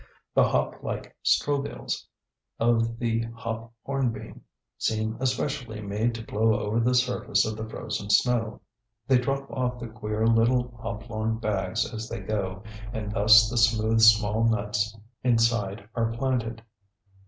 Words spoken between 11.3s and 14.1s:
bags as they go and thus the smooth